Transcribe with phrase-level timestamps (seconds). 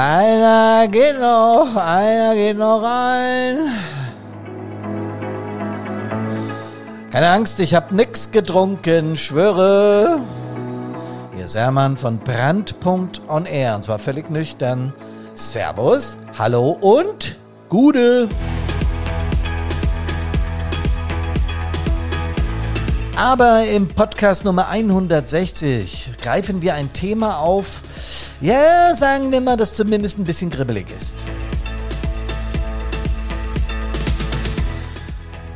[0.00, 3.56] Einer geht noch, einer geht noch rein.
[7.10, 10.20] Keine Angst, ich hab nix getrunken, schwöre.
[11.34, 14.92] Hier ist Hermann von Brandpunkt on Air und zwar völlig nüchtern.
[15.34, 17.36] Servus, hallo und
[17.68, 18.28] Gude.
[23.18, 27.82] Aber im Podcast Nummer 160 greifen wir ein Thema auf,
[28.40, 31.24] ja, sagen wir mal, das zumindest ein bisschen kribbelig ist.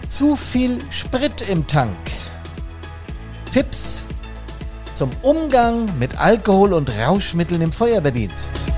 [0.09, 1.97] Zu viel Sprit im Tank.
[3.53, 4.07] Tipps
[4.93, 8.72] zum Umgang mit Alkohol und Rauschmitteln im Feuerwehrdienst.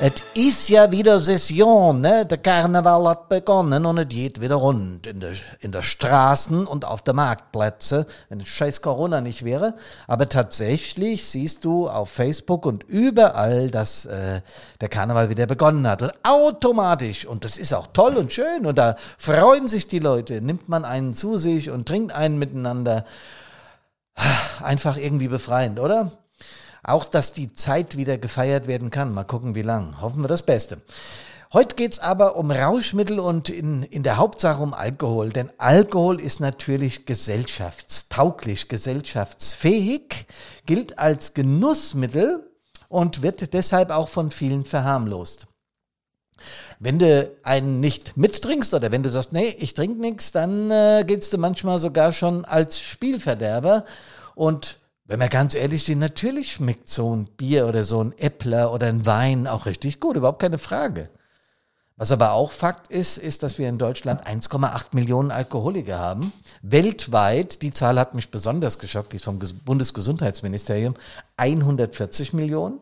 [0.00, 2.24] Es ist ja wieder Session, ne?
[2.24, 6.84] Der Karneval hat begonnen und es geht wieder rund in der, in der Straßen und
[6.84, 9.74] auf der Marktplätze, wenn scheiß Corona nicht wäre.
[10.06, 14.40] Aber tatsächlich siehst du auf Facebook und überall, dass äh,
[14.80, 16.00] der Karneval wieder begonnen hat.
[16.02, 20.40] Und automatisch, und das ist auch toll und schön, und da freuen sich die Leute,
[20.40, 23.04] nimmt man einen zu sich und trinkt einen miteinander.
[24.62, 26.12] Einfach irgendwie befreiend, oder?
[26.88, 29.12] Auch, dass die Zeit wieder gefeiert werden kann.
[29.12, 30.00] Mal gucken, wie lang.
[30.00, 30.80] Hoffen wir das Beste.
[31.52, 35.30] Heute geht's aber um Rauschmittel und in, in der Hauptsache um Alkohol.
[35.30, 40.26] Denn Alkohol ist natürlich gesellschaftstauglich, gesellschaftsfähig,
[40.66, 42.50] gilt als Genussmittel
[42.88, 45.46] und wird deshalb auch von vielen verharmlost.
[46.78, 51.04] Wenn du einen nicht mittrinkst oder wenn du sagst, nee, ich trinke nichts, dann äh,
[51.06, 53.84] geht's dir manchmal sogar schon als Spielverderber
[54.34, 54.78] und
[55.08, 58.88] wenn wir ganz ehrlich sind, natürlich schmeckt so ein Bier oder so ein Äppler oder
[58.88, 61.08] ein Wein auch richtig gut, überhaupt keine Frage.
[61.96, 66.32] Was aber auch Fakt ist, ist, dass wir in Deutschland 1,8 Millionen Alkoholiker haben.
[66.60, 70.94] Weltweit, die Zahl hat mich besonders geschockt, die ist vom Bundesgesundheitsministerium,
[71.38, 72.78] 140 Millionen.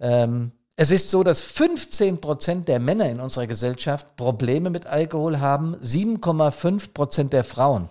[0.00, 5.38] Ähm, es ist so, dass 15 Prozent der Männer in unserer Gesellschaft Probleme mit Alkohol
[5.38, 7.88] haben, 7,5 Prozent der Frauen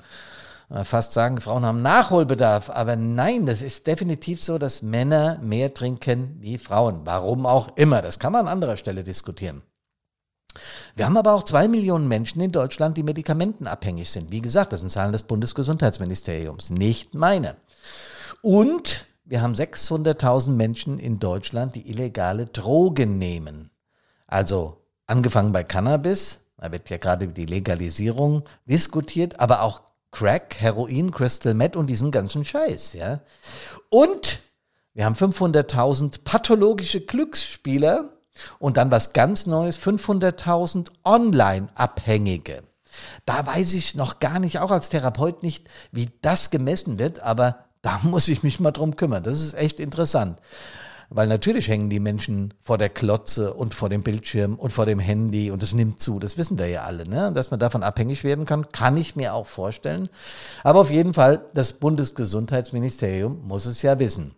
[0.70, 2.70] fast sagen, Frauen haben Nachholbedarf.
[2.70, 7.02] Aber nein, das ist definitiv so, dass Männer mehr trinken wie Frauen.
[7.06, 8.02] Warum auch immer.
[8.02, 9.62] Das kann man an anderer Stelle diskutieren.
[10.96, 14.32] Wir haben aber auch zwei Millionen Menschen in Deutschland, die medikamentenabhängig sind.
[14.32, 17.56] Wie gesagt, das sind Zahlen des Bundesgesundheitsministeriums, nicht meine.
[18.42, 23.70] Und wir haben 600.000 Menschen in Deutschland, die illegale Drogen nehmen.
[24.26, 29.82] Also angefangen bei Cannabis, da wird ja gerade die Legalisierung diskutiert, aber auch
[30.18, 33.20] Crack, Heroin, Crystal Meth und diesen ganzen Scheiß, ja.
[33.90, 34.40] Und
[34.96, 38.10] wir haben 500.000 pathologische Glücksspieler
[38.58, 42.64] und dann was ganz Neues, 500.000 Online-Abhängige.
[43.28, 47.66] Da weiß ich noch gar nicht, auch als Therapeut nicht, wie das gemessen wird, aber
[47.84, 49.22] da muss ich mich mal drum kümmern.
[49.22, 50.40] Das ist echt interessant.
[51.10, 55.00] Weil natürlich hängen die Menschen vor der Klotze und vor dem Bildschirm und vor dem
[55.00, 56.20] Handy und es nimmt zu.
[56.20, 57.32] Das wissen wir ja alle, ne?
[57.34, 60.10] Dass man davon abhängig werden kann, kann ich mir auch vorstellen.
[60.64, 64.36] Aber auf jeden Fall, das Bundesgesundheitsministerium muss es ja wissen.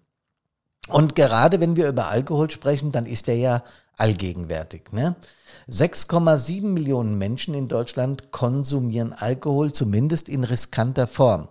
[0.87, 3.63] Und gerade wenn wir über Alkohol sprechen, dann ist er ja
[3.97, 4.91] allgegenwärtig.
[4.91, 5.15] Ne?
[5.69, 11.47] 6,7 Millionen Menschen in Deutschland konsumieren Alkohol, zumindest in riskanter Form.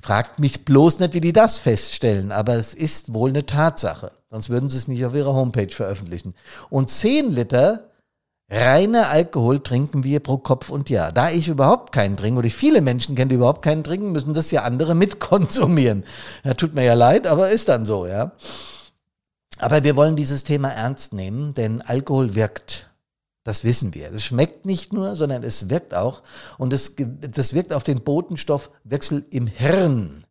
[0.00, 4.12] Fragt mich bloß nicht, wie die das feststellen, aber es ist wohl eine Tatsache.
[4.30, 6.34] Sonst würden sie es nicht auf ihrer Homepage veröffentlichen.
[6.70, 7.88] Und 10 Liter
[8.50, 11.12] reiner Alkohol trinken wir pro Kopf und Jahr.
[11.12, 14.34] Da ich überhaupt keinen trinke, oder ich viele Menschen kenne, die überhaupt keinen trinken, müssen
[14.34, 16.04] das ja andere mitkonsumieren.
[16.44, 18.32] Ja, tut mir ja leid, aber ist dann so, ja.
[19.58, 22.88] Aber wir wollen dieses Thema ernst nehmen, denn Alkohol wirkt.
[23.48, 24.12] Das wissen wir.
[24.12, 26.22] Es schmeckt nicht nur, sondern es wirkt auch.
[26.58, 30.26] Und es, das wirkt auf den Botenstoffwechsel im Hirn.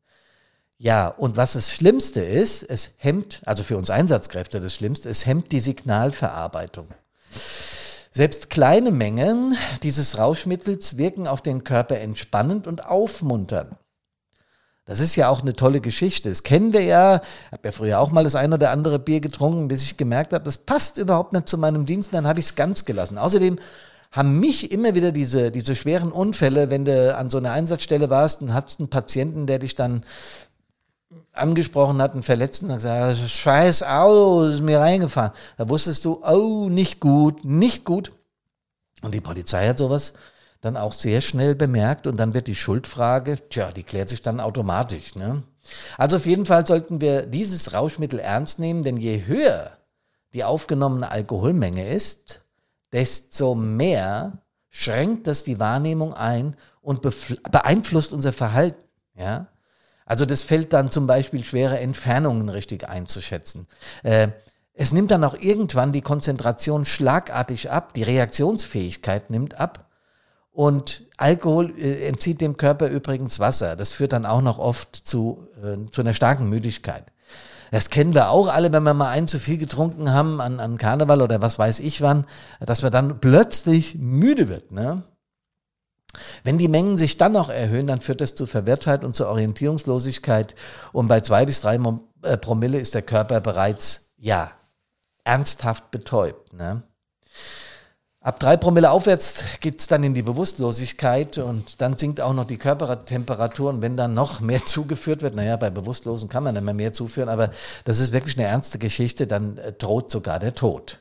[0.77, 5.25] Ja, und was das Schlimmste ist, es hemmt, also für uns Einsatzkräfte das Schlimmste, es
[5.25, 6.89] hemmt die Signalverarbeitung.
[8.11, 13.73] Selbst kleine Mengen dieses Rauschmittels wirken auf den Körper entspannend und aufmunternd.
[14.87, 16.29] Das ist ja auch eine tolle Geschichte.
[16.29, 17.17] Das kennen wir ja.
[17.17, 20.33] Ich habe ja früher auch mal das ein oder andere Bier getrunken, bis ich gemerkt
[20.33, 22.13] habe, das passt überhaupt nicht zu meinem Dienst.
[22.13, 23.17] Dann habe ich es ganz gelassen.
[23.17, 23.59] Außerdem
[24.13, 28.41] haben mich immer wieder diese, diese schweren Unfälle, wenn du an so einer Einsatzstelle warst
[28.41, 30.03] und hattest einen Patienten, der dich dann
[31.33, 35.33] angesprochen hat, einen Verletzten, hat gesagt, scheiß Auto, ist mir reingefahren.
[35.57, 38.13] Da wusstest du, oh, nicht gut, nicht gut.
[39.01, 40.13] Und die Polizei hat sowas
[40.61, 44.39] dann auch sehr schnell bemerkt und dann wird die Schuldfrage, tja, die klärt sich dann
[44.39, 45.15] automatisch.
[45.15, 45.43] Ne?
[45.97, 49.71] Also auf jeden Fall sollten wir dieses Rauschmittel ernst nehmen, denn je höher
[50.33, 52.41] die aufgenommene Alkoholmenge ist,
[52.91, 54.39] desto mehr
[54.69, 58.83] schränkt das die Wahrnehmung ein und beeinflusst unser Verhalten.
[59.15, 59.47] Ja?
[60.05, 63.67] Also das fällt dann zum Beispiel schwere Entfernungen richtig einzuschätzen.
[64.03, 64.29] Äh,
[64.73, 69.86] es nimmt dann auch irgendwann die Konzentration schlagartig ab, die Reaktionsfähigkeit nimmt ab
[70.57, 73.75] und Alkohol äh, entzieht dem Körper übrigens Wasser.
[73.75, 77.05] Das führt dann auch noch oft zu, äh, zu einer starken Müdigkeit.
[77.69, 80.79] Das kennen wir auch alle, wenn wir mal einen zu viel getrunken haben an, an
[80.79, 82.25] Karneval oder was weiß ich wann,
[82.59, 84.71] dass man dann plötzlich müde wird.
[84.71, 85.03] Ne?
[86.43, 90.55] Wenn die Mengen sich dann noch erhöhen, dann führt das zu Verwirrtheit und zur Orientierungslosigkeit.
[90.91, 91.79] Und bei zwei bis drei
[92.23, 94.49] äh, Promille ist der Körper bereits, ja,
[95.23, 96.53] ernsthaft betäubt.
[96.53, 96.81] Ne?
[98.27, 102.57] Ab drei Promille aufwärts geht's dann in die Bewusstlosigkeit und dann sinkt auch noch die
[102.57, 106.91] Körpertemperatur und wenn dann noch mehr zugeführt wird, naja, bei Bewusstlosen kann man immer mehr
[106.91, 107.51] zuführen, aber
[107.85, 110.99] das ist wirklich eine ernste Geschichte, dann äh, droht sogar der Tod.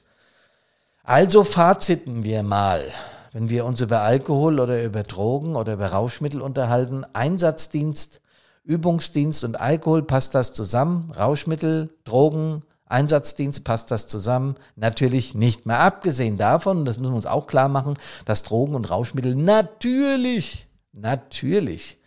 [1.02, 2.84] Also faziten wir mal,
[3.32, 8.20] wenn wir uns über Alkohol oder über Drogen oder über Rauschmittel unterhalten, Einsatzdienst,
[8.62, 11.10] Übungsdienst und Alkohol, passt das zusammen?
[11.10, 14.56] Rauschmittel, Drogen, Einsatzdienst passt das zusammen?
[14.76, 15.80] Natürlich nicht mehr.
[15.80, 21.98] Abgesehen davon, das müssen wir uns auch klar machen, dass Drogen und Rauschmittel natürlich, natürlich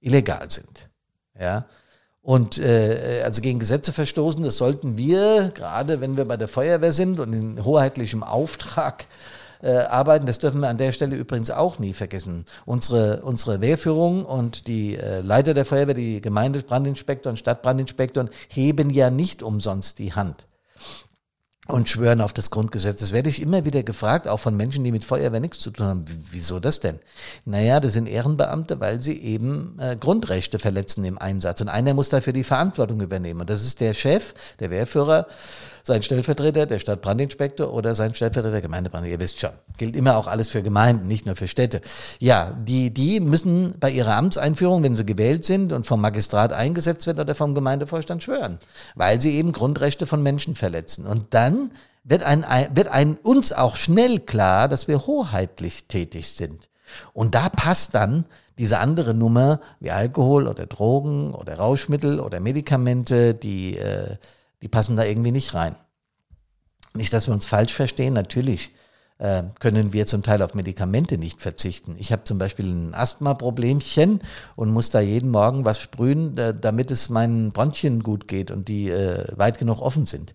[0.00, 0.88] illegal sind.
[1.38, 1.66] Ja.
[2.22, 6.92] Und äh, also gegen Gesetze verstoßen, das sollten wir, gerade wenn wir bei der Feuerwehr
[6.92, 9.06] sind und in hoheitlichem Auftrag
[9.62, 10.26] äh, arbeiten.
[10.26, 12.44] Das dürfen wir an der Stelle übrigens auch nie vergessen.
[12.66, 19.10] Unsere, unsere Wehrführung und die äh, Leiter der Feuerwehr, die Gemeindebrandinspektor und Stadtbrandinspektor heben ja
[19.10, 20.46] nicht umsonst die Hand
[21.68, 23.00] und schwören auf das Grundgesetz.
[23.00, 25.86] Das werde ich immer wieder gefragt, auch von Menschen, die mit Feuerwehr nichts zu tun
[25.86, 26.04] haben.
[26.30, 26.98] Wieso das denn?
[27.44, 31.60] Naja, das sind Ehrenbeamte, weil sie eben äh, Grundrechte verletzen im Einsatz.
[31.60, 33.42] Und einer muss dafür die Verantwortung übernehmen.
[33.42, 35.26] Und das ist der Chef, der Wehrführer
[35.82, 39.06] sein Stellvertreter, der Stadtbrandinspektor oder sein Stellvertreter der Gemeindebrand.
[39.06, 41.80] Ihr wisst schon, gilt immer auch alles für Gemeinden, nicht nur für Städte.
[42.18, 47.06] Ja, die, die müssen bei ihrer Amtseinführung, wenn sie gewählt sind und vom Magistrat eingesetzt
[47.06, 48.58] werden oder vom Gemeindevorstand schwören,
[48.94, 51.06] weil sie eben Grundrechte von Menschen verletzen.
[51.06, 51.72] Und dann
[52.04, 52.44] wird ein,
[52.74, 56.68] wird ein uns auch schnell klar, dass wir hoheitlich tätig sind.
[57.12, 58.24] Und da passt dann
[58.58, 64.16] diese andere Nummer wie Alkohol oder Drogen oder Rauschmittel oder Medikamente, die äh,
[64.62, 65.76] die passen da irgendwie nicht rein.
[66.94, 68.72] Nicht, dass wir uns falsch verstehen, natürlich
[69.18, 71.96] äh, können wir zum Teil auf Medikamente nicht verzichten.
[71.98, 74.20] Ich habe zum Beispiel ein Asthma-Problemchen
[74.56, 78.68] und muss da jeden Morgen was sprühen, äh, damit es meinen Bronchien gut geht und
[78.68, 80.34] die äh, weit genug offen sind.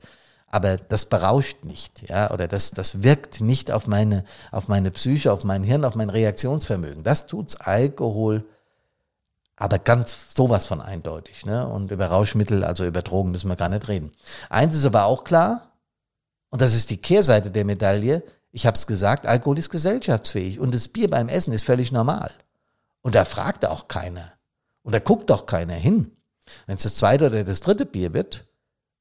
[0.50, 5.34] Aber das berauscht nicht, ja, oder das, das wirkt nicht auf meine, auf meine Psyche,
[5.34, 7.04] auf mein Hirn, auf mein Reaktionsvermögen.
[7.04, 8.46] Das tut's Alkohol
[9.58, 11.46] aber ganz sowas von eindeutig.
[11.46, 11.68] Ne?
[11.68, 14.12] Und über Rauschmittel, also über Drogen müssen wir gar nicht reden.
[14.50, 15.74] Eins ist aber auch klar,
[16.50, 20.74] und das ist die Kehrseite der Medaille, ich habe es gesagt, Alkohol ist gesellschaftsfähig und
[20.74, 22.32] das Bier beim Essen ist völlig normal.
[23.02, 24.32] Und da fragt auch keiner.
[24.84, 26.12] Und da guckt auch keiner hin.
[26.66, 28.46] Wenn es das zweite oder das dritte Bier wird,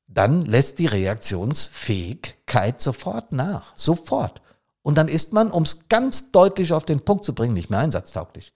[0.09, 3.76] dann lässt die Reaktionsfähigkeit sofort nach.
[3.76, 4.41] Sofort.
[4.82, 7.81] Und dann ist man, um es ganz deutlich auf den Punkt zu bringen, nicht mehr
[7.81, 8.52] einsatztauglich.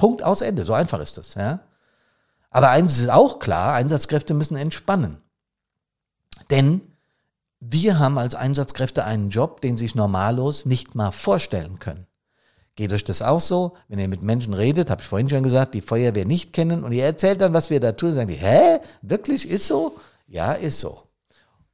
[0.00, 0.64] Punkt aus Ende.
[0.64, 1.34] So einfach ist das.
[1.34, 1.60] Ja?
[2.48, 5.18] Aber eins ist auch klar, Einsatzkräfte müssen entspannen.
[6.48, 6.80] Denn
[7.60, 12.06] wir haben als Einsatzkräfte einen Job, den sich normallos nicht mal vorstellen können.
[12.76, 13.76] Geht euch das auch so?
[13.88, 16.92] Wenn ihr mit Menschen redet, habe ich vorhin schon gesagt, die Feuerwehr nicht kennen und
[16.92, 18.78] ihr erzählt dann, was wir da tun, sagen die, hä?
[19.02, 19.98] Wirklich ist so?
[20.26, 21.02] Ja, ist so.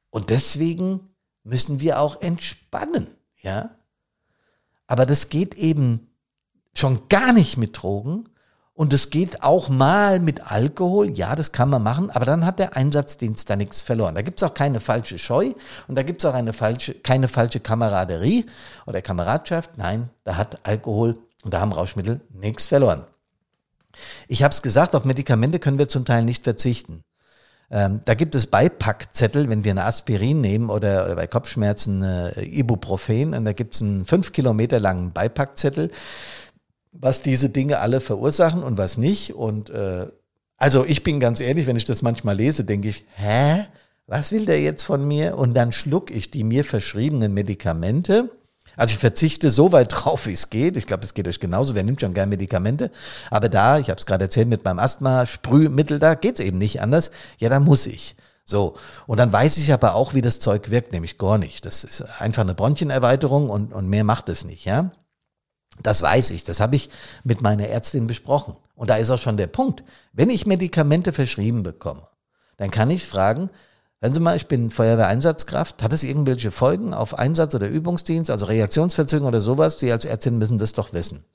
[0.09, 3.07] Und deswegen müssen wir auch entspannen,
[3.41, 3.69] ja?
[4.85, 6.09] Aber das geht eben
[6.79, 8.25] schon gar nicht mit Drogen.
[8.73, 11.09] Und es geht auch mal mit Alkohol.
[11.09, 14.13] Ja, das kann man machen, aber dann hat der Einsatzdienst da nichts verloren.
[14.13, 15.53] Da gibt's auch keine falsche Scheu
[15.87, 18.45] und da gibt's auch eine falsche, keine falsche Kameraderie
[18.85, 19.71] oder Kameradschaft.
[19.77, 23.03] Nein, da hat Alkohol und da haben Rauschmittel nichts verloren.
[24.27, 27.03] Ich habe es gesagt, auf Medikamente können wir zum Teil nicht verzichten.
[27.71, 32.43] Ähm, da gibt es Beipackzettel, wenn wir eine Aspirin nehmen oder, oder bei Kopfschmerzen äh,
[32.43, 35.91] Ibuprofen, und da gibt's einen fünf Kilometer langen Beipackzettel
[36.99, 39.35] was diese Dinge alle verursachen und was nicht.
[39.35, 40.07] Und äh,
[40.57, 43.65] also ich bin ganz ehrlich, wenn ich das manchmal lese, denke ich, hä?
[44.07, 45.37] Was will der jetzt von mir?
[45.37, 48.29] Und dann schluck ich die mir verschriebenen Medikamente.
[48.77, 50.77] Also ich verzichte so weit drauf, wie es geht.
[50.77, 51.75] Ich glaube, es geht euch genauso.
[51.75, 52.91] Wer nimmt schon gerne Medikamente?
[53.29, 57.11] Aber da, ich habe es gerade erzählt, mit meinem Asthma-Sprühmittel, da geht's eben nicht anders.
[57.37, 58.15] Ja, da muss ich.
[58.45, 58.75] So,
[59.07, 61.65] und dann weiß ich aber auch, wie das Zeug wirkt, nämlich gar nicht.
[61.65, 64.91] Das ist einfach eine Bronchienerweiterung und, und mehr macht es nicht, ja.
[65.83, 66.89] Das weiß ich, das habe ich
[67.23, 68.55] mit meiner Ärztin besprochen.
[68.75, 69.83] Und da ist auch schon der Punkt.
[70.13, 72.07] Wenn ich Medikamente verschrieben bekomme,
[72.57, 73.49] dann kann ich fragen,
[73.99, 78.45] wenn Sie mal, ich bin Feuerwehreinsatzkraft, hat es irgendwelche Folgen auf Einsatz oder Übungsdienst, also
[78.45, 79.77] Reaktionsverzögerung oder sowas?
[79.79, 81.25] Sie als Ärztin müssen das doch wissen.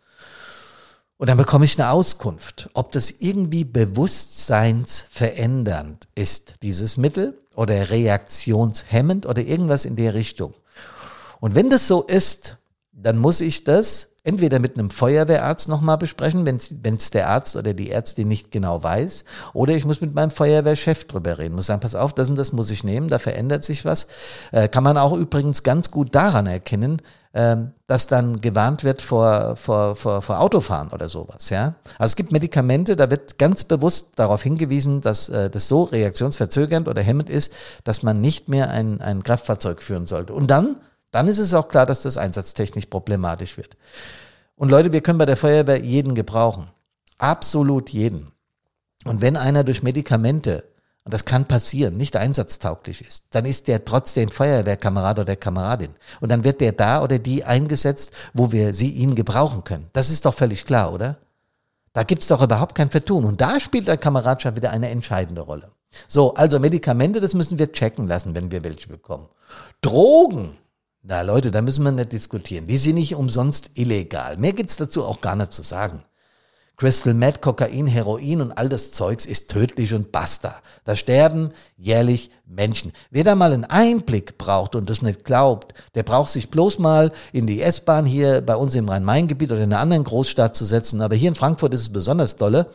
[1.16, 9.26] Und dann bekomme ich eine Auskunft, ob das irgendwie bewusstseinsverändernd ist, dieses Mittel, oder reaktionshemmend
[9.26, 10.54] oder irgendwas in der Richtung.
[11.40, 12.58] Und wenn das so ist,
[12.92, 17.74] dann muss ich das entweder mit einem Feuerwehrarzt nochmal besprechen, wenn es der Arzt oder
[17.74, 21.80] die Ärztin nicht genau weiß, oder ich muss mit meinem Feuerwehrchef drüber reden, muss sagen,
[21.80, 24.06] pass auf, das und das muss ich nehmen, da verändert sich was.
[24.52, 27.02] Äh, kann man auch übrigens ganz gut daran erkennen,
[27.32, 27.56] äh,
[27.88, 31.50] dass dann gewarnt wird vor, vor, vor, vor Autofahren oder sowas.
[31.50, 31.74] Ja?
[31.98, 36.86] Also es gibt Medikamente, da wird ganz bewusst darauf hingewiesen, dass äh, das so reaktionsverzögernd
[36.86, 37.52] oder hemmend ist,
[37.82, 40.32] dass man nicht mehr ein, ein Kraftfahrzeug führen sollte.
[40.32, 40.76] Und dann
[41.12, 43.76] dann ist es auch klar, dass das einsatztechnisch problematisch wird.
[44.56, 46.68] Und Leute, wir können bei der Feuerwehr jeden gebrauchen.
[47.18, 48.32] Absolut jeden.
[49.04, 50.64] Und wenn einer durch Medikamente,
[51.04, 55.90] und das kann passieren, nicht einsatztauglich ist, dann ist der trotzdem Feuerwehrkamerad oder Kameradin.
[56.20, 59.90] Und dann wird der da oder die eingesetzt, wo wir sie ihn gebrauchen können.
[59.92, 61.18] Das ist doch völlig klar, oder?
[61.92, 63.24] Da gibt's doch überhaupt kein Vertun.
[63.24, 65.72] Und da spielt der Kameradschaft wieder eine entscheidende Rolle.
[66.08, 69.28] So, also Medikamente, das müssen wir checken lassen, wenn wir welche bekommen.
[69.82, 70.56] Drogen,
[71.04, 72.68] na Leute, da müssen wir nicht diskutieren.
[72.68, 74.36] Die sind nicht umsonst illegal.
[74.36, 76.02] Mehr gibt's dazu auch gar nicht zu sagen.
[76.76, 80.60] Crystal Meth, Kokain, Heroin und all das Zeugs ist tödlich und basta.
[80.84, 82.92] Da sterben jährlich Menschen.
[83.10, 87.12] Wer da mal einen Einblick braucht und das nicht glaubt, der braucht sich bloß mal
[87.32, 91.00] in die S-Bahn hier bei uns im Rhein-Main-Gebiet oder in einer anderen Großstadt zu setzen.
[91.02, 92.70] Aber hier in Frankfurt ist es besonders dolle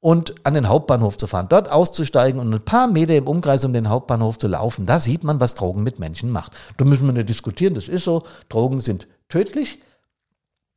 [0.00, 3.72] und an den Hauptbahnhof zu fahren, dort auszusteigen und ein paar Meter im Umkreis um
[3.72, 4.86] den Hauptbahnhof zu laufen.
[4.86, 6.52] Da sieht man, was Drogen mit Menschen macht.
[6.78, 8.22] Da müssen wir nicht diskutieren, das ist so.
[8.48, 9.80] Drogen sind tödlich.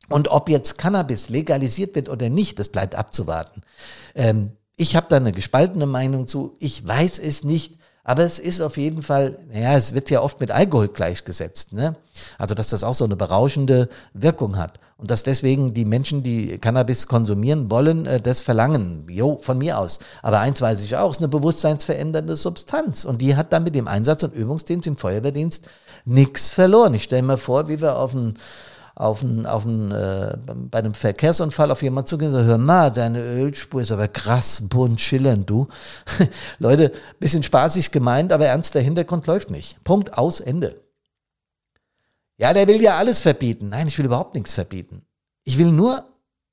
[0.09, 3.61] Und ob jetzt Cannabis legalisiert wird oder nicht, das bleibt abzuwarten.
[4.15, 6.55] Ähm, ich habe da eine gespaltene Meinung zu.
[6.59, 7.77] Ich weiß es nicht.
[8.05, 11.95] Aber es ist auf jeden Fall, naja, es wird ja oft mit Alkohol gleichgesetzt, ne?
[12.37, 14.79] Also, dass das auch so eine berauschende Wirkung hat.
[14.97, 19.05] Und dass deswegen die Menschen, die Cannabis konsumieren wollen, äh, das verlangen.
[19.09, 19.99] Jo, von mir aus.
[20.21, 23.05] Aber eins weiß ich auch, es ist eine bewusstseinsverändernde Substanz.
[23.05, 25.67] Und die hat dann mit dem Einsatz und Übungsdienst im Feuerwehrdienst
[26.05, 26.93] nichts verloren.
[26.93, 28.37] Ich stelle mir vor, wie wir auf ein
[28.95, 32.91] auf ein, auf ein, äh, bei einem Verkehrsunfall auf jemanden zugehen und sagen, hör mal,
[32.91, 35.67] deine Ölspur ist aber krass bunt schillernd, du.
[36.59, 39.83] Leute, bisschen spaßig gemeint, aber ernst, der Hintergrund läuft nicht.
[39.83, 40.81] Punkt, aus, Ende.
[42.37, 43.69] Ja, der will ja alles verbieten.
[43.69, 45.03] Nein, ich will überhaupt nichts verbieten.
[45.43, 46.05] Ich will nur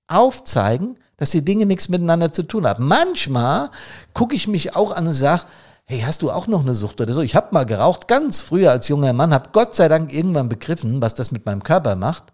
[0.07, 2.87] aufzeigen, dass die Dinge nichts miteinander zu tun haben.
[2.87, 3.71] Manchmal
[4.15, 5.45] gucke ich mich auch an und sage,
[5.91, 7.21] hey, hast du auch noch eine Sucht oder so?
[7.21, 11.03] Ich habe mal geraucht, ganz früher als junger Mann, habe Gott sei Dank irgendwann begriffen,
[11.03, 12.33] was das mit meinem Körper macht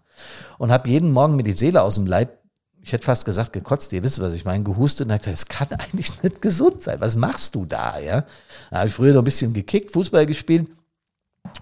[0.59, 2.37] und habe jeden Morgen mir die Seele aus dem Leib,
[2.83, 5.67] ich hätte fast gesagt, gekotzt, ihr wisst, was ich meine, gehustet und gesagt, das kann
[5.71, 7.01] eigentlich nicht gesund sein.
[7.01, 8.25] Was machst du da, ja?
[8.69, 10.69] Da habe ich früher noch ein bisschen gekickt, Fußball gespielt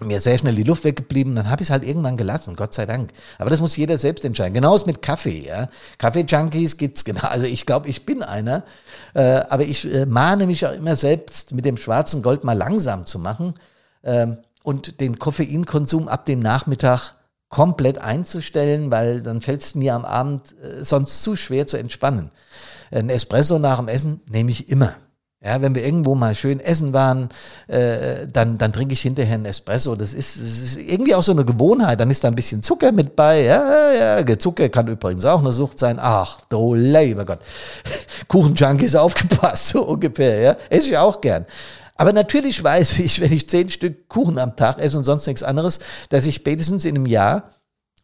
[0.00, 2.86] mir sehr schnell die Luft weggeblieben, dann habe ich es halt irgendwann gelassen, Gott sei
[2.86, 3.10] Dank.
[3.38, 4.54] Aber das muss jeder selbst entscheiden.
[4.54, 5.68] Genauso mit Kaffee, ja.
[5.98, 7.26] Kaffee-Junkies gibt's genau.
[7.28, 8.64] Also ich glaube, ich bin einer,
[9.14, 13.06] äh, aber ich äh, mahne mich auch immer selbst, mit dem schwarzen Gold mal langsam
[13.06, 13.54] zu machen
[14.04, 17.14] ähm, und den Koffeinkonsum ab dem Nachmittag
[17.48, 22.30] komplett einzustellen, weil dann fällt es mir am Abend äh, sonst zu schwer zu entspannen.
[22.90, 24.94] Ein Espresso nach dem Essen nehme ich immer.
[25.46, 27.28] Ja, wenn wir irgendwo mal schön essen waren,
[27.68, 29.94] äh, dann, dann trinke ich hinterher einen Espresso.
[29.94, 32.00] Das ist, das ist irgendwie auch so eine Gewohnheit.
[32.00, 33.44] Dann ist da ein bisschen Zucker mit bei.
[33.44, 35.98] Ja, ja, Zucker kann übrigens auch eine Sucht sein.
[36.00, 37.38] Ach, du lieber Gott.
[38.28, 40.40] Kuchenjunkies aufgepasst, so ungefähr.
[40.40, 41.46] Ja, esse ich auch gern.
[41.94, 45.44] Aber natürlich weiß ich, wenn ich zehn Stück Kuchen am Tag esse und sonst nichts
[45.44, 47.52] anderes, dass ich spätestens in einem Jahr,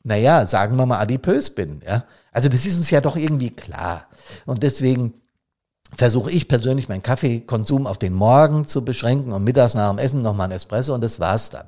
[0.04, 1.80] naja, sagen wir mal, adipös bin.
[1.84, 4.06] Ja, also das ist uns ja doch irgendwie klar.
[4.46, 5.14] Und deswegen
[5.96, 10.22] versuche ich persönlich meinen Kaffeekonsum auf den Morgen zu beschränken und mittags nach dem Essen
[10.22, 11.66] nochmal ein Espresso und das war's dann.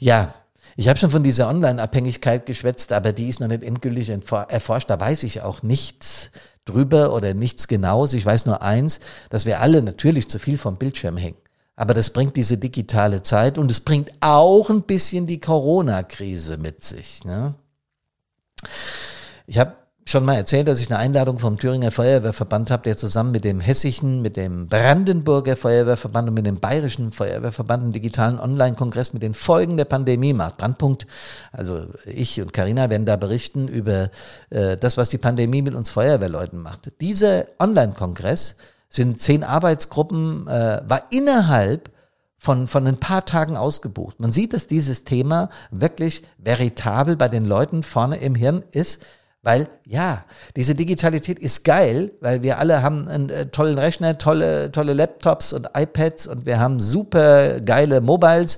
[0.00, 0.34] Ja,
[0.76, 4.90] ich habe schon von dieser Online-Abhängigkeit geschwätzt, aber die ist noch nicht endgültig erforscht.
[4.90, 6.30] Da weiß ich auch nichts
[6.64, 8.12] drüber oder nichts Genaues.
[8.12, 8.98] Ich weiß nur eins,
[9.30, 11.38] dass wir alle natürlich zu viel vom Bildschirm hängen.
[11.76, 16.84] Aber das bringt diese digitale Zeit und es bringt auch ein bisschen die Corona-Krise mit
[16.84, 17.24] sich.
[17.24, 17.54] Ne?
[19.46, 23.32] Ich habe schon mal erzählt, dass ich eine Einladung vom Thüringer Feuerwehrverband habe, der zusammen
[23.32, 29.14] mit dem hessischen, mit dem Brandenburger Feuerwehrverband und mit dem bayerischen Feuerwehrverband einen digitalen Online-Kongress
[29.14, 30.58] mit den Folgen der Pandemie macht.
[30.58, 31.06] Brandpunkt,
[31.52, 34.10] also ich und Karina werden da berichten über
[34.50, 36.92] äh, das, was die Pandemie mit uns Feuerwehrleuten macht.
[37.00, 38.56] Dieser Online-Kongress
[38.90, 41.90] sind zehn Arbeitsgruppen, äh, war innerhalb
[42.36, 44.20] von, von ein paar Tagen ausgebucht.
[44.20, 49.00] Man sieht, dass dieses Thema wirklich veritabel bei den Leuten vorne im Hirn ist
[49.44, 50.24] weil ja,
[50.56, 55.52] diese Digitalität ist geil, weil wir alle haben einen äh, tollen Rechner, tolle, tolle Laptops
[55.52, 58.56] und iPads und wir haben super geile Mobiles.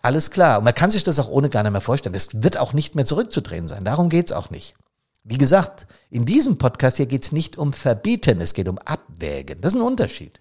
[0.00, 0.58] Alles klar.
[0.58, 2.12] Und man kann sich das auch ohne gar nicht mehr vorstellen.
[2.12, 3.82] Das wird auch nicht mehr zurückzudrehen sein.
[3.82, 4.76] Darum geht's auch nicht.
[5.24, 9.60] Wie gesagt, in diesem Podcast hier geht es nicht um Verbieten, es geht um Abwägen.
[9.60, 10.40] Das ist ein Unterschied.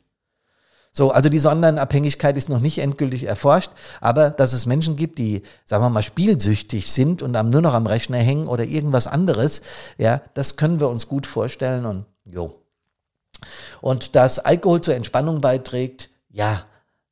[0.97, 3.69] So, also diese Online-Abhängigkeit ist noch nicht endgültig erforscht,
[4.01, 7.85] aber dass es Menschen gibt, die, sagen wir mal, spielsüchtig sind und nur noch am
[7.85, 9.61] Rechner hängen oder irgendwas anderes,
[9.99, 12.63] ja, das können wir uns gut vorstellen und jo.
[13.79, 16.65] Und dass Alkohol zur Entspannung beiträgt, ja,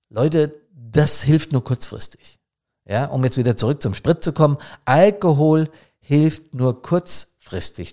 [0.09, 2.39] Leute, das hilft nur kurzfristig.
[2.85, 4.57] Ja, um jetzt wieder zurück zum Sprit zu kommen.
[4.85, 7.34] Alkohol hilft nur kurzfristig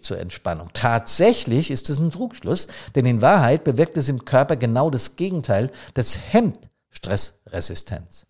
[0.03, 0.71] zur Entspannung.
[0.73, 5.71] Tatsächlich ist es ein Trugschluss, denn in Wahrheit bewirkt es im Körper genau das Gegenteil.
[5.95, 6.59] Das hemmt
[6.91, 8.27] Stressresistenz,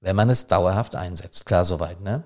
[0.00, 1.46] wenn man es dauerhaft einsetzt.
[1.46, 2.24] Klar soweit, ne?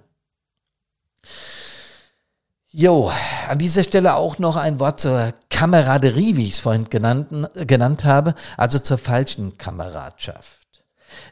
[2.69, 3.11] Jo,
[3.49, 8.05] an dieser Stelle auch noch ein Wort zur Kameraderie, wie ich es vorhin genannt, genannt
[8.05, 10.67] habe, also zur falschen Kameradschaft.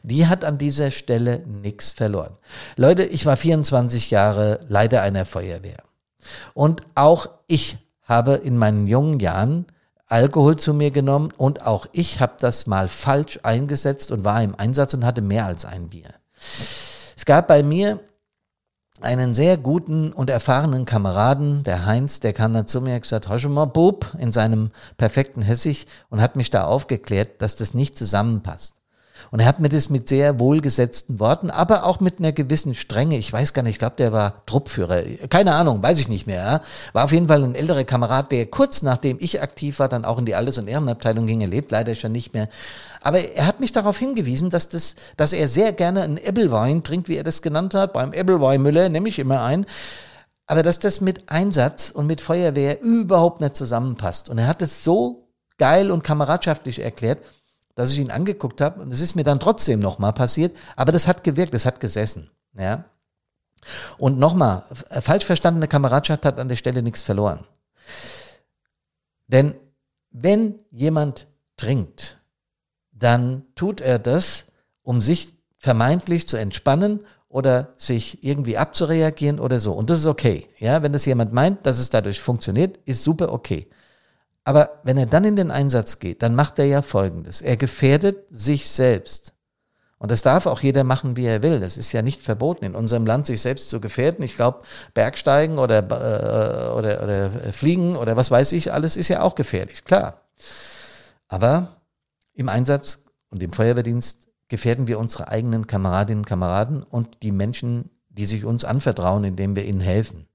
[0.02, 2.38] Die hat an dieser Stelle nichts verloren.
[2.76, 5.82] Leute, ich war 24 Jahre Leiter einer Feuerwehr.
[6.54, 9.66] Und auch ich habe in meinen jungen Jahren
[10.07, 14.54] Alkohol zu mir genommen und auch ich habe das mal falsch eingesetzt und war im
[14.54, 16.11] Einsatz und hatte mehr als ein Bier.
[17.16, 18.00] Es gab bei mir
[19.00, 23.28] einen sehr guten und erfahrenen Kameraden, der Heinz, der kam dann zu mir und gesagt,
[23.28, 27.99] hör mal, Bub, in seinem perfekten Hessisch und hat mich da aufgeklärt, dass das nicht
[27.99, 28.74] zusammenpasst.
[29.35, 33.19] Und er hat mir das mit sehr wohlgesetzten Worten, aber auch mit einer gewissen Strenge.
[33.19, 35.03] Ich weiß gar nicht, ich glaube, der war Truppführer.
[35.29, 36.37] Keine Ahnung, weiß ich nicht mehr.
[36.37, 36.61] Ja.
[36.93, 40.19] War auf jeden Fall ein älterer Kamerad, der kurz nachdem ich aktiv war, dann auch
[40.19, 41.41] in die Alles- und Ehrenabteilung ging.
[41.41, 42.49] Er lebt leider schon nicht mehr.
[43.00, 47.09] Aber er hat mich darauf hingewiesen, dass, das, dass er sehr gerne einen Ebbelwein trinkt,
[47.09, 47.93] wie er das genannt hat.
[47.93, 49.67] Beim Ebbelweinmüller nehme ich immer ein.
[50.47, 54.29] Aber dass das mit Einsatz und mit Feuerwehr überhaupt nicht zusammenpasst.
[54.29, 55.26] Und er hat es so
[55.59, 57.21] geil und kameradschaftlich erklärt,
[57.75, 61.09] dass ich ihn angeguckt habe und es ist mir dann trotzdem nochmal passiert, aber das
[61.09, 62.31] hat gewirkt, das hat gesessen.
[62.57, 62.85] Ja.
[63.99, 64.64] Und nochmal,
[65.00, 67.47] falsch verstandene Kameradschaft hat an der Stelle nichts verloren.
[69.26, 69.54] Denn
[70.11, 72.20] wenn jemand trinkt,
[72.92, 74.46] dann tut er das,
[74.83, 79.72] um sich vermeintlich zu entspannen oder sich irgendwie abzureagieren oder so.
[79.72, 80.46] Und das ist okay.
[80.59, 83.68] Ja, wenn das jemand meint, dass es dadurch funktioniert, ist super okay.
[84.44, 87.40] Aber wenn er dann in den Einsatz geht, dann macht er ja Folgendes.
[87.40, 89.33] Er gefährdet sich selbst.
[89.98, 91.61] Und das darf auch jeder machen, wie er will.
[91.61, 94.22] Das ist ja nicht verboten, in unserem Land sich selbst zu gefährden.
[94.22, 99.22] Ich glaube, Bergsteigen oder, äh, oder, oder Fliegen oder was weiß ich, alles ist ja
[99.22, 100.20] auch gefährlich, klar.
[101.28, 101.80] Aber
[102.35, 107.88] im Einsatz und im Feuerwehrdienst gefährden wir unsere eigenen Kameradinnen und Kameraden und die Menschen,
[108.11, 110.28] die sich uns anvertrauen, indem wir ihnen helfen.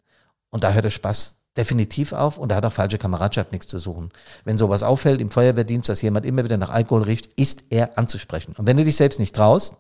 [0.50, 3.80] Und da hört der Spaß definitiv auf und da hat auch falsche Kameradschaft nichts zu
[3.80, 4.12] suchen.
[4.46, 8.56] Wenn sowas auffällt im Feuerwehrdienst, dass jemand immer wieder nach Alkohol riecht, ist er anzusprechen.
[8.58, 9.76] Und wenn du dich selbst nicht traust,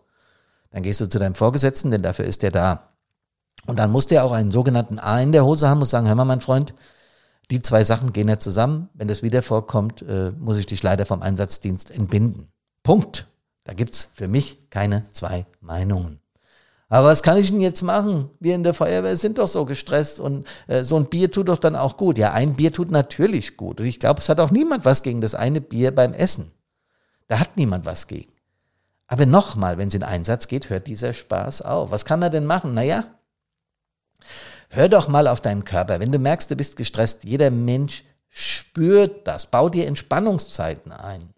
[0.71, 2.89] dann gehst du zu deinem Vorgesetzten, denn dafür ist der da.
[3.65, 6.15] Und dann muss der auch einen sogenannten A in der Hose haben und sagen, hör
[6.15, 6.73] mal, mein Freund,
[7.51, 8.89] die zwei Sachen gehen ja zusammen.
[8.93, 12.51] Wenn das wieder vorkommt, äh, muss ich dich leider vom Einsatzdienst entbinden.
[12.84, 13.27] Punkt.
[13.63, 16.19] Da gibt's für mich keine zwei Meinungen.
[16.91, 18.32] Aber was kann ich denn jetzt machen?
[18.39, 21.60] Wir in der Feuerwehr sind doch so gestresst und äh, so ein Bier tut doch
[21.60, 22.17] dann auch gut.
[22.17, 23.80] Ja, ein Bier tut natürlich gut.
[23.80, 26.52] Und ich glaube, es hat auch niemand was gegen das eine Bier beim Essen.
[27.28, 28.34] Da hat niemand was gegen.
[29.06, 31.91] Aber nochmal, wenn es in Einsatz geht, hört dieser Spaß auf.
[31.91, 32.73] Was kann er denn machen?
[32.73, 33.04] Naja,
[34.69, 35.99] hör doch mal auf deinen Körper.
[35.99, 39.45] Wenn du merkst, du bist gestresst, jeder Mensch spürt das.
[39.45, 41.34] Bau dir Entspannungszeiten ein.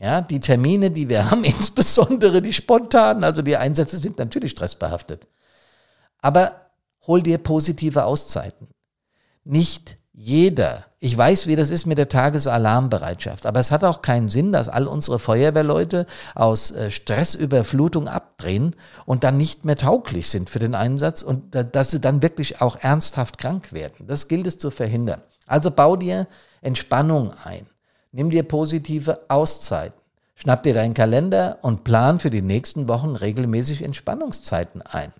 [0.00, 5.26] Ja, die Termine, die wir haben, insbesondere die spontanen, also die Einsätze sind natürlich stressbehaftet.
[6.20, 6.70] Aber
[7.06, 8.68] hol dir positive Auszeiten.
[9.44, 10.86] Nicht jeder.
[10.98, 14.68] Ich weiß, wie das ist mit der Tagesalarmbereitschaft, aber es hat auch keinen Sinn, dass
[14.68, 20.74] all unsere Feuerwehrleute aus äh, Stressüberflutung abdrehen und dann nicht mehr tauglich sind für den
[20.74, 24.06] Einsatz und dass sie dann wirklich auch ernsthaft krank werden.
[24.06, 25.20] Das gilt es zu verhindern.
[25.46, 26.26] Also bau dir
[26.62, 27.66] Entspannung ein.
[28.16, 30.00] Nimm dir positive Auszeiten.
[30.36, 35.12] Schnapp dir deinen Kalender und plan für die nächsten Wochen regelmäßig Entspannungszeiten ein.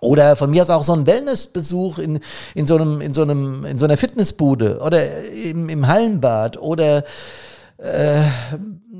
[0.00, 2.20] Oder von mir aus auch so ein Wellnessbesuch in,
[2.54, 7.04] in, so, einem, in, so, einem, in so einer Fitnessbude oder im, im Hallenbad oder
[7.76, 8.22] äh,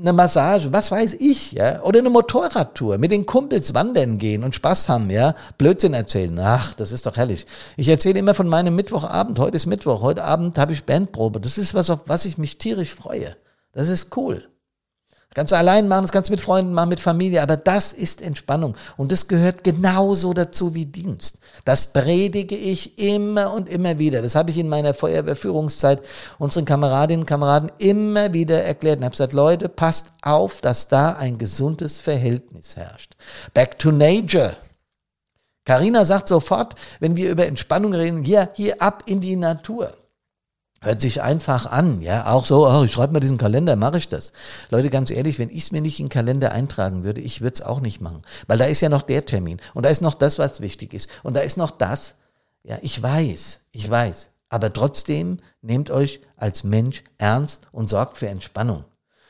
[0.01, 4.55] eine Massage, was weiß ich, ja, oder eine Motorradtour, mit den Kumpels wandern gehen und
[4.55, 6.37] Spaß haben, ja, Blödsinn erzählen.
[6.39, 7.45] Ach, das ist doch herrlich.
[7.77, 9.37] Ich erzähle immer von meinem Mittwochabend.
[9.39, 11.39] Heute ist Mittwoch, heute Abend habe ich Bandprobe.
[11.39, 13.35] Das ist was, auf was ich mich tierisch freue.
[13.73, 14.50] Das ist cool.
[15.33, 18.75] Du allein machen, das du mit Freunden machen, mit Familie, aber das ist Entspannung.
[18.97, 21.37] Und das gehört genauso dazu wie Dienst.
[21.63, 24.21] Das predige ich immer und immer wieder.
[24.21, 26.01] Das habe ich in meiner Feuerwehrführungszeit
[26.37, 31.13] unseren Kameradinnen und Kameraden immer wieder erklärt und habe gesagt, Leute, passt auf, dass da
[31.13, 33.15] ein gesundes Verhältnis herrscht.
[33.53, 34.57] Back to nature.
[35.63, 39.93] Carina sagt sofort, wenn wir über Entspannung reden, hier, hier ab in die Natur.
[40.83, 44.07] Hört sich einfach an, ja, auch so, oh, ich schreibe mal diesen Kalender, mache ich
[44.07, 44.33] das.
[44.71, 47.53] Leute, ganz ehrlich, wenn ich es mir nicht in den Kalender eintragen würde, ich würde
[47.53, 50.15] es auch nicht machen, weil da ist ja noch der Termin und da ist noch
[50.15, 52.15] das, was wichtig ist und da ist noch das.
[52.63, 58.27] Ja, ich weiß, ich weiß, aber trotzdem nehmt euch als Mensch ernst und sorgt für
[58.27, 58.83] Entspannung.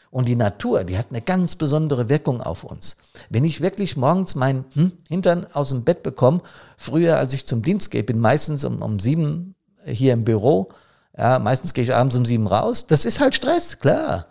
[0.09, 2.95] Und die Natur, die hat eine ganz besondere Wirkung auf uns.
[3.29, 6.41] Wenn ich wirklich morgens meinen hm, Hintern aus dem Bett bekomme,
[6.77, 10.69] früher als ich zum Dienst gehe, bin meistens um, um sieben hier im Büro,
[11.17, 12.87] ja, meistens gehe ich abends um sieben raus.
[12.87, 14.27] Das ist halt Stress, klar.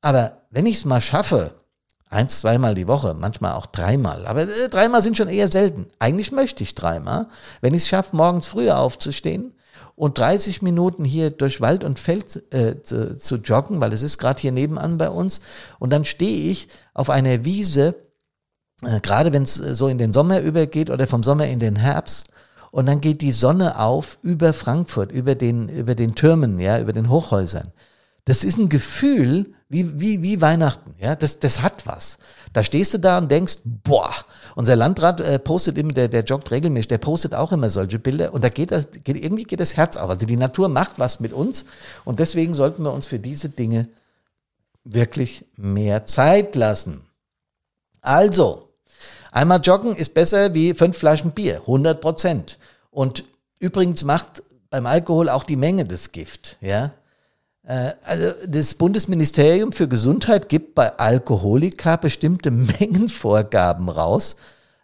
[0.00, 1.54] Aber wenn ich es mal schaffe,
[2.08, 5.86] eins, zweimal die Woche, manchmal auch dreimal, aber äh, dreimal sind schon eher selten.
[5.98, 7.26] Eigentlich möchte ich dreimal.
[7.60, 9.52] Wenn ich es schaffe, morgens früher aufzustehen
[9.94, 14.18] und 30 Minuten hier durch Wald und Feld äh, zu, zu joggen, weil es ist
[14.18, 15.40] gerade hier nebenan bei uns,
[15.78, 17.94] und dann stehe ich auf einer Wiese,
[18.82, 22.28] äh, gerade wenn es so in den Sommer übergeht oder vom Sommer in den Herbst,
[22.76, 26.92] und dann geht die Sonne auf über Frankfurt, über den, über den Türmen, ja, über
[26.92, 27.72] den Hochhäusern.
[28.26, 32.18] Das ist ein Gefühl wie, wie, wie Weihnachten, ja, das, das hat was.
[32.52, 34.10] Da stehst du da und denkst, boah,
[34.56, 38.34] unser Landrat äh, postet immer, der, der joggt regelmäßig, der postet auch immer solche Bilder
[38.34, 40.10] und da geht das, geht, irgendwie geht das Herz auf.
[40.10, 41.64] Also die Natur macht was mit uns
[42.04, 43.88] und deswegen sollten wir uns für diese Dinge
[44.84, 47.06] wirklich mehr Zeit lassen.
[48.02, 48.66] Also,
[49.36, 52.58] Einmal joggen ist besser wie fünf Flaschen Bier, 100 Prozent.
[52.96, 53.24] Und
[53.58, 56.92] übrigens macht beim Alkohol auch die Menge das Gift, ja.
[57.62, 64.36] Äh, also das Bundesministerium für Gesundheit gibt bei Alkoholika bestimmte Mengenvorgaben raus,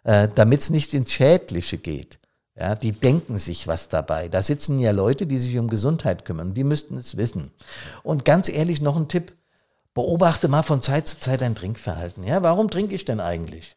[0.03, 2.19] äh, damit es nicht ins Schädliche geht.
[2.55, 4.27] Ja, die denken sich was dabei.
[4.27, 6.53] Da sitzen ja Leute, die sich um Gesundheit kümmern.
[6.53, 7.49] Die müssten es wissen.
[8.03, 9.33] Und ganz ehrlich, noch ein Tipp.
[9.95, 12.23] Beobachte mal von Zeit zu Zeit dein Trinkverhalten.
[12.23, 13.75] Ja, warum trinke ich denn eigentlich?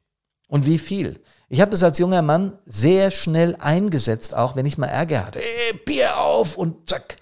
[0.49, 1.21] Und wie viel?
[1.49, 5.41] Ich habe das als junger Mann sehr schnell eingesetzt, auch wenn ich mal Ärger hatte.
[5.41, 7.17] Ey, Bier auf und zack.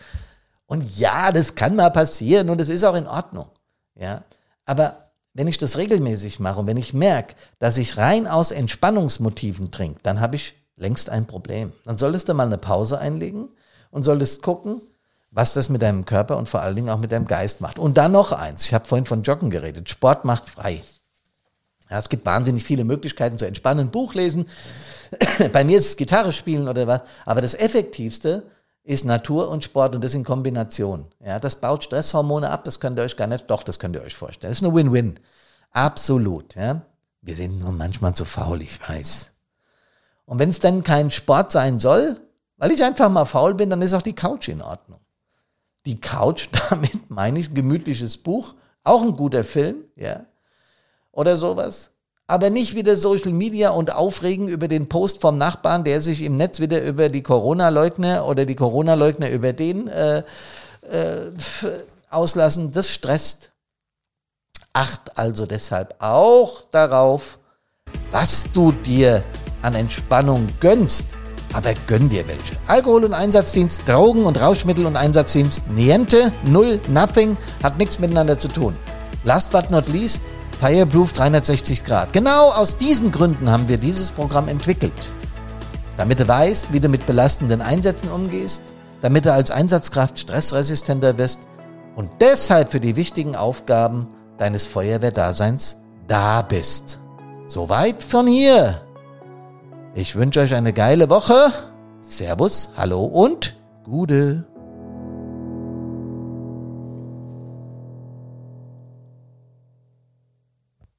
[0.67, 3.49] Und ja, das kann mal passieren und es ist auch in Ordnung.
[3.95, 4.25] Ja,
[4.65, 9.71] aber wenn ich das regelmäßig mache und wenn ich merke, dass ich rein aus Entspannungsmotiven
[9.71, 11.73] trinke, dann habe ich längst ein Problem.
[11.85, 13.49] Dann solltest du mal eine Pause einlegen
[13.91, 14.81] und solltest gucken,
[15.31, 17.79] was das mit deinem Körper und vor allen Dingen auch mit deinem Geist macht.
[17.79, 18.65] Und dann noch eins.
[18.67, 19.91] Ich habe vorhin von Joggen geredet.
[19.91, 20.83] Sport macht frei.
[21.91, 24.47] Ja, es gibt wahnsinnig viele Möglichkeiten zu entspannen, Buch lesen.
[25.53, 27.03] Bei mir ist es Gitarre spielen oder was.
[27.27, 28.45] Aber das Effektivste
[28.83, 31.07] ist Natur und Sport und das in Kombination.
[31.25, 34.03] Ja, das baut Stresshormone ab, das könnt ihr euch gar nicht, doch, das könnt ihr
[34.03, 34.51] euch vorstellen.
[34.51, 35.21] Das ist eine Win-Win.
[35.71, 36.83] Absolut, ja.
[37.23, 39.33] Wir sind nur manchmal zu faul, ich weiß.
[40.27, 42.21] Und wenn es dann kein Sport sein soll,
[42.57, 45.01] weil ich einfach mal faul bin, dann ist auch die Couch in Ordnung.
[45.87, 50.27] Die Couch, damit meine ich ein gemütliches Buch, auch ein guter Film, ja
[51.15, 51.91] oder sowas.
[52.27, 56.37] Aber nicht wieder Social Media und aufregen über den Post vom Nachbarn, der sich im
[56.37, 60.23] Netz wieder über die Corona-Leugner oder die Corona-Leugner über den äh, äh,
[62.09, 62.73] auslassen.
[62.73, 63.51] Das stresst.
[64.73, 67.39] Acht also deshalb auch darauf,
[68.11, 69.23] was du dir
[69.63, 71.07] an Entspannung gönnst.
[71.53, 72.57] Aber gönn dir welche.
[72.67, 78.49] Alkohol und Einsatzdienst, Drogen und Rauschmittel und Einsatzdienst, niente, null, nothing, hat nichts miteinander zu
[78.49, 78.75] tun.
[79.23, 80.21] Last but not least,
[80.61, 82.13] Fireproof 360 Grad.
[82.13, 84.93] Genau aus diesen Gründen haben wir dieses Programm entwickelt.
[85.97, 88.63] Damit du weißt, wie du mit belastenden Einsätzen umgehst,
[89.01, 91.41] damit du als Einsatzkraft stressresistenter wirst
[91.97, 95.77] und deshalb für die wichtigen Aufgaben deines Feuerwehrdaseins
[96.09, 96.99] da bist.
[97.47, 98.81] Soweit von hier.
[99.95, 101.53] Ich wünsche euch eine geile Woche.
[102.01, 104.47] Servus, hallo und Gude.